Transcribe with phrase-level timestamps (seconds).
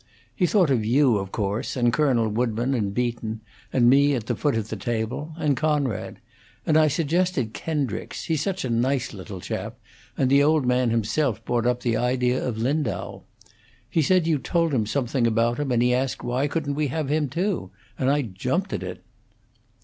[0.35, 4.35] He thought of you, of course, and Colonel Woodburn, and Beaton, and me at the
[4.35, 6.17] foot of the table; and Conrad;
[6.65, 9.77] and I suggested Kendricks: he's such a nice little chap;
[10.17, 13.21] and the old man himself brought up the idea of Lindau.
[13.91, 17.09] He said you told him something about him, and he asked why couldn't we have
[17.09, 19.03] him, too; and I jumped at it."